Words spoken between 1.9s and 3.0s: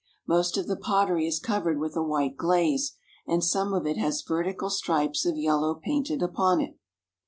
a white glaze,